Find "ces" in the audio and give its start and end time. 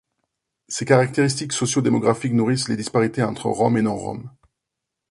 0.67-0.83